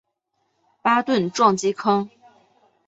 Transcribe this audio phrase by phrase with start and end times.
[0.81, 2.09] 巴顿撞击坑